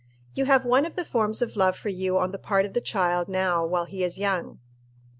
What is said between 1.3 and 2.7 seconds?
of love for you on the part